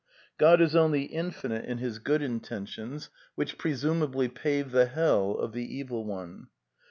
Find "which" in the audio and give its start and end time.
3.35-3.59